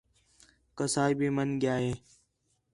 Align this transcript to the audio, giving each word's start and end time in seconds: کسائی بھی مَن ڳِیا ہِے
کسائی 0.77 1.13
بھی 1.19 1.27
مَن 1.35 1.49
ڳِیا 1.61 1.75
ہِے 1.83 1.93